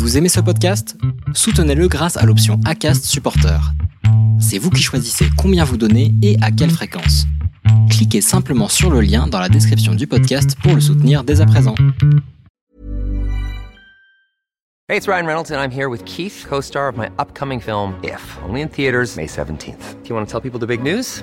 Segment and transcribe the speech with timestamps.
[0.00, 0.96] Vous aimez ce podcast?
[1.34, 3.60] Soutenez-le grâce à l'option ACAST Supporter.
[4.40, 7.26] C'est vous qui choisissez combien vous donnez et à quelle fréquence.
[7.90, 11.46] Cliquez simplement sur le lien dans la description du podcast pour le soutenir dès à
[11.46, 11.74] présent.
[14.88, 18.38] Hey, it's Ryan Reynolds and I'm here with Keith, co-star of my upcoming film If,
[18.48, 20.02] only in theaters May 17th.
[20.02, 21.22] Do you want to tell people the big news?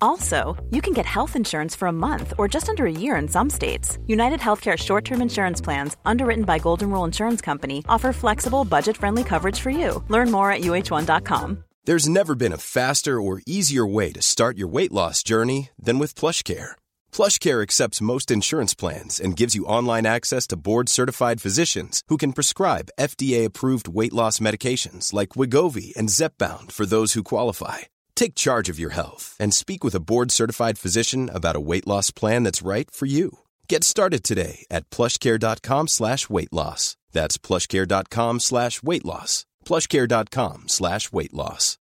[0.00, 3.28] Also, you can get health insurance for a month or just under a year in
[3.28, 3.98] some states.
[4.06, 8.96] United Healthcare short term insurance plans, underwritten by Golden Rule Insurance Company, offer flexible, budget
[8.96, 10.02] friendly coverage for you.
[10.08, 11.64] Learn more at uh1.com.
[11.86, 15.98] There's never been a faster or easier way to start your weight loss journey than
[15.98, 16.72] with PlushCare.
[17.12, 22.32] PlushCare accepts most insurance plans and gives you online access to board-certified physicians who can
[22.32, 27.80] prescribe FDA-approved weight loss medications like Wigovi and Zepbound for those who qualify.
[28.16, 32.10] Take charge of your health and speak with a board-certified physician about a weight loss
[32.10, 33.38] plan that's right for you.
[33.68, 36.96] Get started today at plushcare.com slash weight loss.
[37.12, 39.46] That's plushcare.com slash weight loss.
[39.64, 41.78] plushcare.com slash weight loss.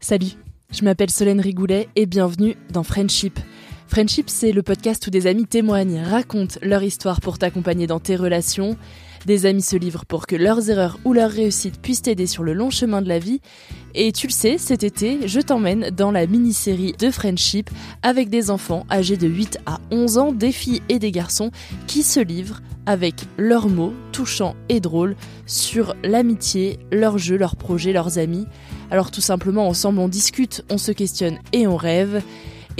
[0.00, 0.36] Salut,
[0.70, 3.40] je m'appelle Solène Rigoulet et bienvenue dans Friendship.
[3.88, 8.14] Friendship, c'est le podcast où des amis témoignent, racontent leur histoire pour t'accompagner dans tes
[8.14, 8.76] relations.
[9.26, 12.52] Des amis se livrent pour que leurs erreurs ou leurs réussites puissent t'aider sur le
[12.52, 13.40] long chemin de la vie.
[13.94, 17.70] Et tu le sais, cet été, je t'emmène dans la mini-série de Friendship
[18.02, 21.50] avec des enfants âgés de 8 à 11 ans, des filles et des garçons
[21.86, 27.92] qui se livrent avec leurs mots touchants et drôles sur l'amitié, leurs jeux, leurs projets,
[27.92, 28.46] leurs amis.
[28.90, 32.22] Alors tout simplement, ensemble, on discute, on se questionne et on rêve.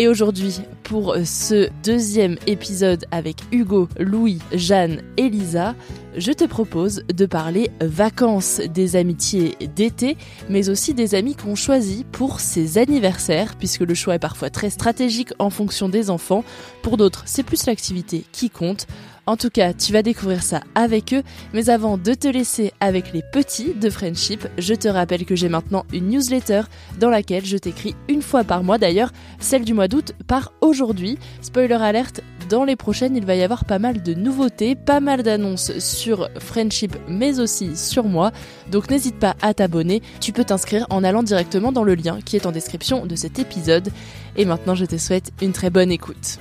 [0.01, 5.75] Et aujourd'hui, pour ce deuxième épisode avec Hugo, Louis, Jeanne et Lisa,
[6.17, 10.17] je te propose de parler vacances, des amitiés d'été,
[10.49, 14.71] mais aussi des amis qu'on choisit pour ses anniversaires, puisque le choix est parfois très
[14.71, 16.45] stratégique en fonction des enfants.
[16.83, 18.87] Pour d'autres, c'est plus l'activité qui compte.
[19.29, 21.23] En tout cas, tu vas découvrir ça avec eux,
[21.53, 25.51] mais avant de te laisser avec les petits de Friendship, je te rappelle que j'ai
[25.51, 26.63] maintenant une newsletter
[26.99, 31.19] dans laquelle je t'écris une fois par mois, d'ailleurs celle du mois d'août par aujourd'hui.
[31.43, 35.23] Spoiler alerte, dans les prochaines, il va y avoir pas mal de nouveautés, pas mal
[35.23, 38.33] d'annonces sur Friendship, mais aussi sur moi.
[38.71, 40.01] Donc n'hésite pas à t'abonner.
[40.21, 43.39] Tu peux t'inscrire en allant directement dans le lien qui est en description de cet
[43.39, 43.91] épisode.
[44.37, 46.39] Et maintenant, je te souhaite une très bonne écoute.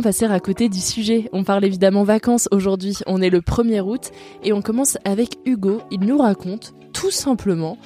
[0.00, 3.82] Comment passer à côté du sujet On parle évidemment vacances aujourd'hui, on est le 1er
[3.82, 4.12] août
[4.42, 5.82] et on commence avec Hugo.
[5.90, 7.76] Il nous raconte tout simplement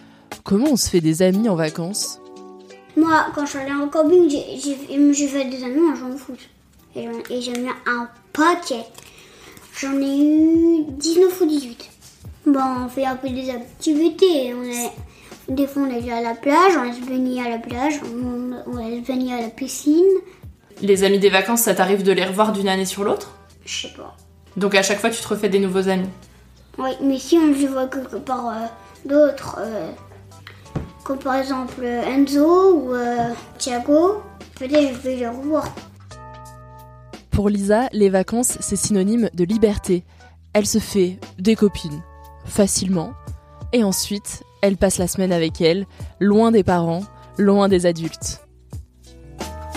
[0.44, 2.20] comment on se fait des amis en vacances.
[2.96, 6.38] Moi, quand je suis allée en camping, j'ai- fait des amis en au foot.
[6.94, 7.08] Et
[7.40, 8.84] j'en- ai un paquet.
[9.80, 11.90] J'en ai eu 19 ou 18.
[12.46, 14.54] Bon, on fait un peu des activités.
[14.54, 14.92] On est,
[15.52, 18.76] des fois, on est à la plage, on laisse venir à la plage, on, on
[18.76, 20.04] laisse venir à la piscine.
[20.82, 23.36] Les amis des vacances, ça t'arrive de les revoir d'une année sur l'autre?
[23.64, 24.16] Je sais pas.
[24.56, 26.08] Donc à chaque fois, tu te refais des nouveaux amis.
[26.78, 28.66] Oui, mais si on les voit quelque part euh,
[29.08, 29.90] d'autres, euh,
[31.04, 34.22] comme par exemple euh, Enzo ou euh, Thiago,
[34.56, 35.72] peut-être je vais les revoir.
[37.30, 40.04] Pour Lisa, les vacances, c'est synonyme de liberté.
[40.52, 42.02] Elle se fait des copines,
[42.44, 43.12] facilement,
[43.72, 45.86] et ensuite, elle passe la semaine avec elle,
[46.20, 47.02] loin des parents,
[47.38, 48.43] loin des adultes.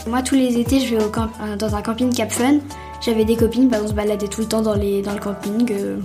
[0.07, 2.59] Moi, tous les étés, je vais au camp- euh, dans un camping Cap Fun.
[3.01, 5.69] J'avais des copines, bah, on se baladait tout le temps dans, les, dans le camping.
[5.71, 5.97] euh,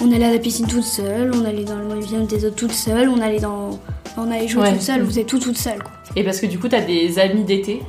[0.00, 2.72] on allait à la piscine toute seule, on allait dans le muséum des autres toute
[2.72, 3.70] seule, on allait dans,
[4.16, 4.72] on allait jouer Ouais.
[4.72, 5.78] toute seule, on faisait tout toute seule.
[5.82, 5.90] Quoi.
[6.14, 7.82] Et parce que du coup, t'as des amis d'été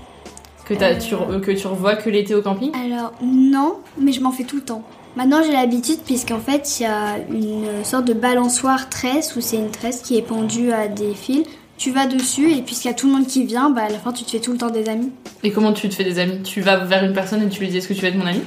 [0.66, 2.72] que, tu, que tu revois que l'été au camping?
[2.76, 4.82] Alors non, mais je m'en fais tout le temps.
[5.16, 9.58] Maintenant j'ai l'habitude puisqu'en fait il y a une sorte de balançoire tresse où c'est
[9.58, 11.46] une tresse qui est pendue à des fils.
[11.80, 14.00] Tu vas dessus et puisqu'il y a tout le monde qui vient, bah à la
[14.00, 15.12] fin tu te fais tout le temps des amis.
[15.44, 16.44] Et comment tu te fais des amis?
[16.44, 18.26] Tu vas vers une personne et tu lui dis est-ce que tu veux être mon
[18.26, 18.42] ami?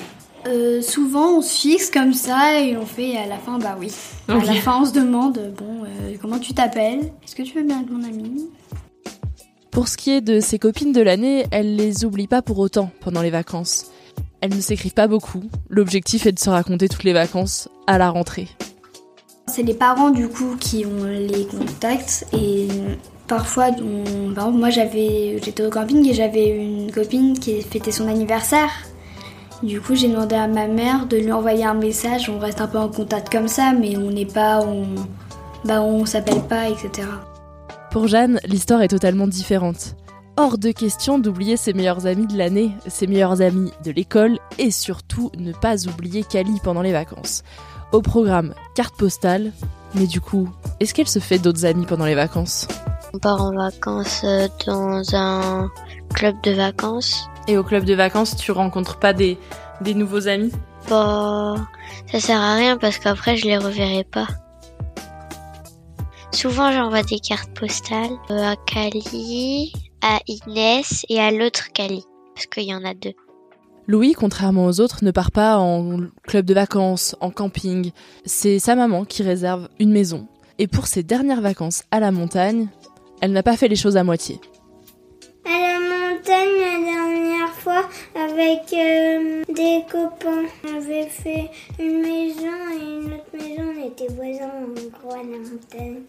[0.46, 3.74] Euh, souvent on se fixe comme ça et on fait et à la fin bah
[3.80, 3.90] oui.
[4.28, 7.10] À la fin on se demande bon euh, comment tu t'appelles?
[7.24, 8.50] Est-ce que tu veux bien être mon ami?
[9.70, 12.90] Pour ce qui est de ses copines de l'année, elle les oublie pas pour autant
[13.00, 13.86] pendant les vacances.
[14.42, 15.44] Elles ne s'écrivent pas beaucoup.
[15.70, 18.48] L'objectif est de se raconter toutes les vacances à la rentrée.
[19.46, 22.68] C'est les parents du coup qui ont les contacts et
[23.32, 28.06] parfois, par exemple, moi j'avais, j'étais au camping et j'avais une copine qui fêtait son
[28.06, 28.68] anniversaire.
[29.62, 32.28] Du coup, j'ai demandé à ma mère de lui envoyer un message.
[32.28, 34.84] On reste un peu en contact comme ça, mais on n'est pas, on,
[35.64, 37.08] bah, on s'appelle pas, etc.
[37.90, 39.96] Pour Jeanne, l'histoire est totalement différente.
[40.36, 44.70] Hors de question d'oublier ses meilleurs amis de l'année, ses meilleurs amis de l'école et
[44.70, 47.44] surtout ne pas oublier Kali pendant les vacances.
[47.92, 49.52] Au programme carte postale,
[49.94, 50.50] mais du coup,
[50.80, 52.68] est-ce qu'elle se fait d'autres amis pendant les vacances?
[53.14, 55.70] On part en vacances euh, dans un
[56.14, 57.28] club de vacances.
[57.48, 59.38] Et au club de vacances, tu rencontres pas des,
[59.80, 60.52] des nouveaux amis?
[60.88, 61.54] Bah,
[62.10, 64.28] ça sert à rien parce qu'après je les reverrai pas.
[66.32, 72.04] Souvent j'envoie des cartes postales euh, à Kali, à Inès et à l'autre Kali.
[72.34, 73.12] Parce qu'il y en a deux.
[73.86, 77.90] Louis, contrairement aux autres, ne part pas en club de vacances, en camping.
[78.24, 80.26] C'est sa maman qui réserve une maison.
[80.58, 82.68] Et pour ses dernières vacances à la montagne,
[83.22, 84.40] elle n'a pas fait les choses à moitié.
[85.46, 91.48] À la montagne, la dernière fois, avec euh, des copains, on avait fait
[91.78, 93.62] une maison et une autre maison.
[93.78, 96.02] On était voisins en gros à la montagne.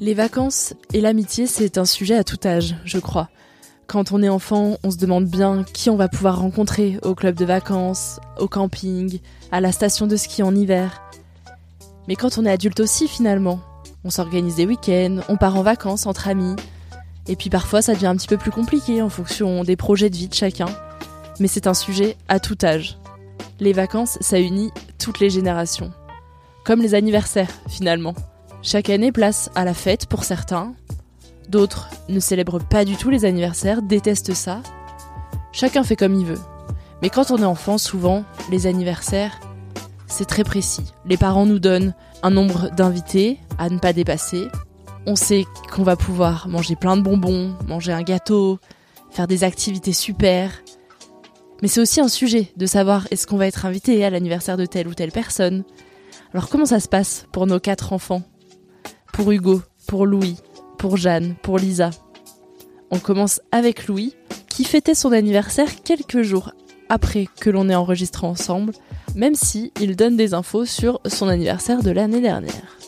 [0.00, 3.28] Les vacances et l'amitié, c'est un sujet à tout âge, je crois.
[3.86, 7.36] Quand on est enfant, on se demande bien qui on va pouvoir rencontrer au club
[7.36, 9.20] de vacances, au camping,
[9.52, 11.00] à la station de ski en hiver.
[12.08, 13.60] Mais quand on est adulte aussi, finalement,
[14.04, 16.56] on s'organise des week-ends, on part en vacances entre amis.
[17.26, 20.16] Et puis parfois, ça devient un petit peu plus compliqué en fonction des projets de
[20.16, 20.68] vie de chacun.
[21.40, 22.98] Mais c'est un sujet à tout âge.
[23.60, 25.92] Les vacances, ça unit toutes les générations.
[26.64, 28.14] Comme les anniversaires, finalement.
[28.62, 30.74] Chaque année, place à la fête pour certains.
[31.48, 34.62] D'autres ne célèbrent pas du tout les anniversaires, détestent ça.
[35.52, 36.40] Chacun fait comme il veut.
[37.02, 39.38] Mais quand on est enfant, souvent, les anniversaires,
[40.08, 40.92] c'est très précis.
[41.06, 44.48] Les parents nous donnent un nombre d'invités à ne pas dépasser.
[45.06, 48.58] On sait qu'on va pouvoir manger plein de bonbons, manger un gâteau,
[49.10, 50.50] faire des activités super.
[51.62, 54.66] Mais c'est aussi un sujet de savoir est-ce qu'on va être invité à l'anniversaire de
[54.66, 55.64] telle ou telle personne?
[56.32, 58.22] Alors comment ça se passe pour nos quatre enfants?
[59.12, 60.36] Pour Hugo, pour Louis,
[60.78, 61.90] pour Jeanne, pour Lisa.
[62.90, 64.14] On commence avec Louis,
[64.48, 66.52] qui fêtait son anniversaire quelques jours
[66.88, 68.72] après que l'on ait enregistré ensemble,
[69.14, 72.78] même si il donne des infos sur son anniversaire de l'année dernière.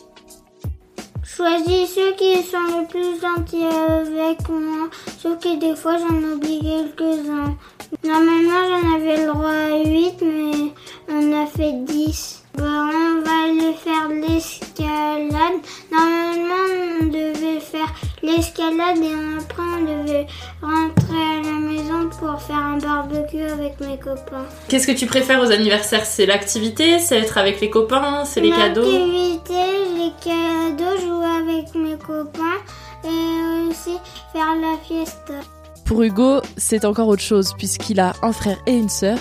[1.23, 6.59] Choisis ceux qui sont le plus gentils avec moi, sauf que des fois j'en oublie
[6.59, 7.55] quelques-uns.
[8.03, 10.71] Normalement j'en avais le droit à 8, mais
[11.09, 12.40] on a fait 10.
[12.57, 15.59] Bah, on va aller faire l'escalade.
[15.91, 20.27] Normalement on devait faire l'escalade et après on devait
[20.61, 24.45] rentrer à la maison pour faire un barbecue avec mes copains.
[24.67, 26.05] Qu'est-ce que tu préfères aux anniversaires?
[26.05, 26.99] C'est l'activité?
[26.99, 28.25] C'est être avec les copains?
[28.25, 28.81] C'est les cadeaux?
[28.81, 29.63] L'activité,
[29.97, 32.59] les cadeaux, jouer avec mes copains
[33.03, 33.97] et aussi
[34.33, 35.33] faire la fiesta.
[35.85, 39.17] Pour Hugo, c'est encore autre chose, puisqu'il a un frère et une sœur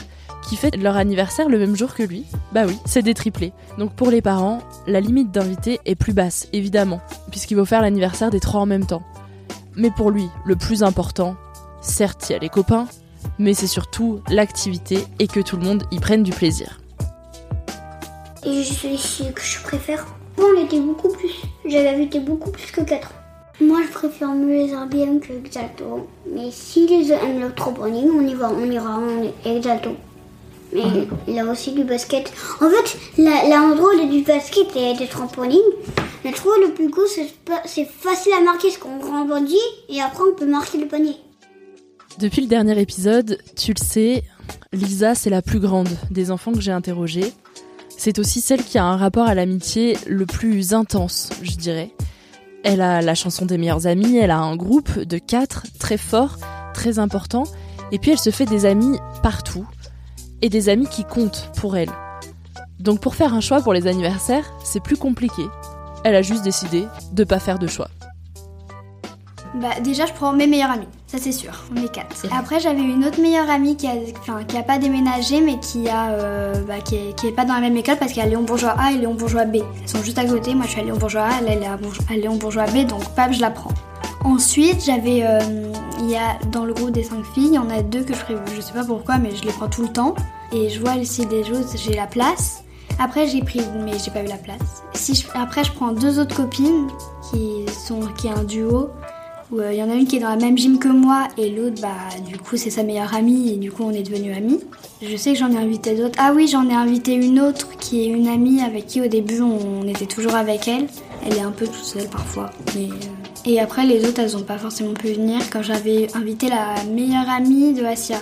[0.49, 2.25] qui fêtent leur anniversaire le même jour que lui.
[2.53, 3.53] Bah oui, c'est des triplés.
[3.79, 7.01] Donc pour les parents, la limite d'invités est plus basse, évidemment,
[7.31, 9.03] puisqu'il faut faire l'anniversaire des trois en même temps.
[9.77, 11.37] Mais pour lui, le plus important,
[11.81, 12.87] certes, il y a les copains,
[13.39, 16.81] mais c'est surtout l'activité et que tout le monde y prenne du plaisir.
[18.45, 20.07] Et je suis ce que je préfère.
[20.39, 21.31] Moi, on était beaucoup plus.
[21.67, 23.11] J'avais invité beaucoup plus que 4.
[23.61, 26.09] Moi, je préfère mieux les Airbnb que Exalto.
[26.35, 29.91] Mais si les aiment le trampoline, on y va, on ira en Exalto.
[30.73, 30.83] Mais
[31.27, 32.33] il a aussi du basket.
[32.61, 35.61] En fait, l'endroit où il y a du basket et des trampolines,
[36.25, 37.07] je trouve le plus cool,
[37.65, 39.57] c'est facile à marquer ce qu'on rebondit
[39.89, 41.17] et après on peut marquer le panier.
[42.19, 44.23] Depuis le dernier épisode, tu le sais,
[44.73, 47.33] Lisa, c'est la plus grande des enfants que j'ai interrogés.
[47.97, 51.91] C'est aussi celle qui a un rapport à l'amitié le plus intense, je dirais.
[52.63, 56.37] Elle a la chanson des meilleurs amis, elle a un groupe de quatre très fort,
[56.75, 57.45] très important,
[57.93, 59.67] et puis elle se fait des amis partout,
[60.43, 61.91] et des amis qui comptent pour elle.
[62.79, 65.43] Donc pour faire un choix pour les anniversaires, c'est plus compliqué.
[66.05, 67.89] Elle a juste décidé de pas faire de choix.
[69.55, 72.25] Bah, déjà, je prends mes meilleurs amis, ça c'est sûr, on est quatre.
[72.31, 75.89] Après, j'avais une autre meilleure amie qui a, enfin, qui a pas déménagé, mais qui
[75.89, 78.31] a, euh, bah, qui, est, qui est pas dans la même école parce qu'elle est
[78.31, 79.57] Léon Bourgeois A et Léon Bourgeois B.
[79.57, 80.55] Elles sont juste à côté.
[80.55, 83.33] Moi, je suis à Léon Bourgeois A, elle, est à, Léon Bourgeois B, donc pap,
[83.33, 83.73] je la prends.
[84.25, 85.41] Ensuite, j'avais, euh,
[86.01, 88.15] il y a dans le groupe des cinq filles, il y en a deux que
[88.15, 90.15] je, pré- je sais pas pourquoi, mais je les prends tout le temps.
[90.53, 92.63] Et je vois aussi des choses, j'ai la place.
[92.99, 94.83] Après, j'ai pris, mais j'ai pas eu la place.
[94.95, 96.89] Si après, je prends deux autres copines
[97.31, 98.91] qui sont qui est un duo.
[99.53, 101.51] Où il y en a une qui est dans la même gym que moi et
[101.51, 101.89] l'autre, bah,
[102.25, 104.61] du coup, c'est sa meilleure amie et du coup, on est devenus amis.
[105.03, 106.17] Je sais que j'en ai invité d'autres.
[106.23, 109.41] Ah oui, j'en ai invité une autre qui est une amie avec qui au début
[109.41, 110.87] on était toujours avec elle.
[111.27, 112.51] Elle est un peu toute seule parfois.
[112.77, 112.95] Mais, euh,
[113.47, 117.29] Et après, les autres, elles ont pas forcément pu venir quand j'avais invité la meilleure
[117.29, 118.19] amie de Asia.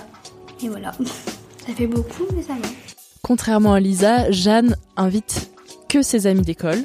[0.63, 0.93] Et voilà.
[1.67, 2.69] Ça fait beaucoup, mais ça va.
[3.21, 5.51] Contrairement à Lisa, Jeanne invite
[5.87, 6.79] que ses amis d'école.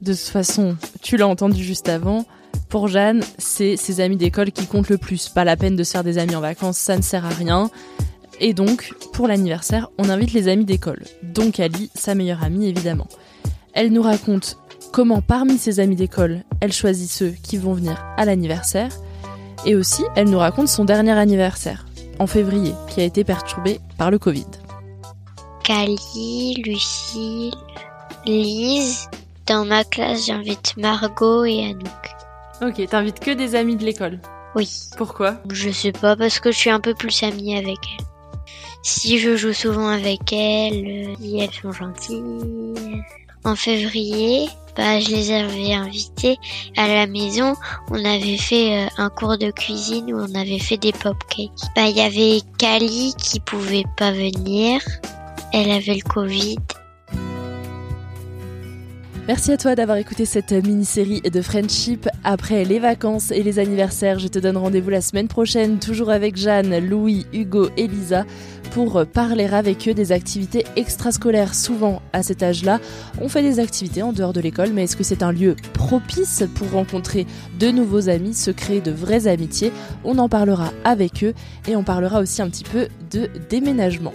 [0.00, 2.24] De toute façon, tu l'as entendu juste avant,
[2.68, 5.28] pour Jeanne, c'est ses amis d'école qui comptent le plus.
[5.28, 7.70] Pas la peine de se faire des amis en vacances, ça ne sert à rien.
[8.40, 11.02] Et donc, pour l'anniversaire, on invite les amis d'école.
[11.22, 13.08] Donc Ali, sa meilleure amie évidemment.
[13.72, 14.58] Elle nous raconte
[14.92, 18.90] comment parmi ses amis d'école, elle choisit ceux qui vont venir à l'anniversaire.
[19.66, 21.86] Et aussi, elle nous raconte son dernier anniversaire,
[22.18, 24.46] en février, qui a été perturbé par le Covid.
[25.64, 27.52] Cali, Lucille,
[28.24, 29.08] Lise.
[29.46, 32.08] Dans ma classe, j'invite Margot et Anouk.
[32.60, 34.20] Ok, t'invites que des amis de l'école.
[34.54, 34.68] Oui.
[34.96, 35.36] Pourquoi?
[35.50, 38.06] Je sais pas, parce que je suis un peu plus amie avec elles.
[38.82, 42.22] Si je joue souvent avec elles, euh, si elles sont gentilles.
[43.44, 46.38] En février, bah, je les avais invitées
[46.76, 47.54] à la maison.
[47.90, 51.50] On avait fait euh, un cours de cuisine où on avait fait des pop-cakes.
[51.74, 54.80] Bah, il y avait Kali qui pouvait pas venir.
[55.52, 56.58] Elle avait le Covid.
[59.26, 62.08] Merci à toi d'avoir écouté cette mini-série de Friendship.
[62.24, 66.36] Après les vacances et les anniversaires, je te donne rendez-vous la semaine prochaine, toujours avec
[66.36, 68.24] Jeanne, Louis, Hugo et Lisa,
[68.70, 71.54] pour parler avec eux des activités extrascolaires.
[71.54, 72.80] Souvent, à cet âge-là,
[73.20, 76.44] on fait des activités en dehors de l'école, mais est-ce que c'est un lieu propice
[76.54, 77.26] pour rencontrer
[77.58, 79.72] de nouveaux amis, se créer de vraies amitiés?
[80.04, 81.34] On en parlera avec eux
[81.66, 84.12] et on parlera aussi un petit peu de déménagement.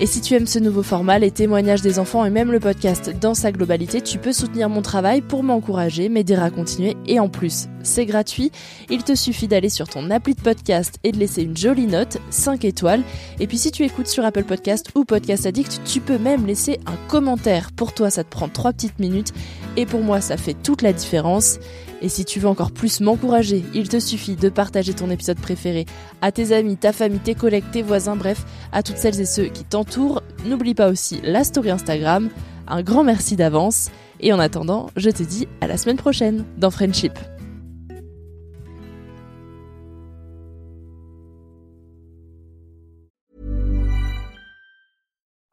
[0.00, 3.14] Et si tu aimes ce nouveau format, les témoignages des enfants et même le podcast
[3.20, 7.28] dans sa globalité, tu peux soutenir mon travail pour m'encourager, m'aider à continuer et en
[7.28, 8.50] plus, c'est gratuit.
[8.90, 12.18] Il te suffit d'aller sur ton appli de podcast et de laisser une jolie note,
[12.30, 13.02] 5 étoiles.
[13.38, 16.80] Et puis si tu écoutes sur Apple Podcast ou Podcast Addict, tu peux même laisser
[16.86, 17.70] un commentaire.
[17.70, 19.32] Pour toi, ça te prend 3 petites minutes
[19.76, 21.58] et pour moi, ça fait toute la différence.
[22.02, 25.86] Et si tu veux encore plus m'encourager, il te suffit de partager ton épisode préféré
[26.20, 29.44] à tes amis, ta famille, tes collègues, tes voisins, bref, à toutes celles et ceux
[29.44, 30.20] qui t'entourent.
[30.44, 32.28] N'oublie pas aussi la story Instagram.
[32.66, 33.90] Un grand merci d'avance.
[34.18, 37.12] Et en attendant, je te dis à la semaine prochaine dans Friendship.